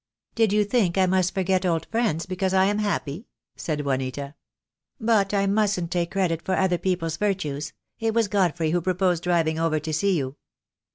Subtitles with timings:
[0.33, 4.33] "Did you think I must forget old friends because I am happy?" said Juanita.
[4.99, 7.73] "But I mustn't take credit for other people's virtues.
[7.99, 10.37] It was Godfrey who proposed driving over to see you."